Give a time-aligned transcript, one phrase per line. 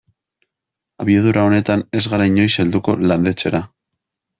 [1.05, 3.67] Abiadura honetan ez gara inoiz helduko landetxera.